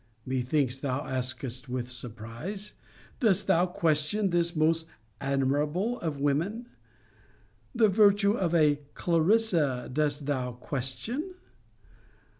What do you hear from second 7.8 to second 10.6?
virtue of a CLARISSA dost thou